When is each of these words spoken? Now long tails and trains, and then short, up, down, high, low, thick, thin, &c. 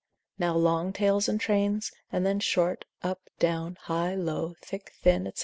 Now 0.39 0.55
long 0.55 0.93
tails 0.93 1.29
and 1.29 1.39
trains, 1.39 1.91
and 2.11 2.25
then 2.25 2.39
short, 2.39 2.85
up, 3.03 3.29
down, 3.37 3.77
high, 3.81 4.15
low, 4.15 4.55
thick, 4.59 4.93
thin, 5.03 5.31
&c. 5.35 5.39